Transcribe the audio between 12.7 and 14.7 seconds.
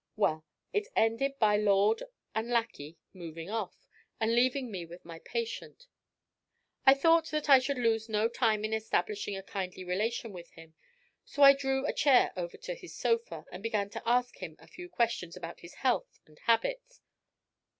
his sofa and began to ask him a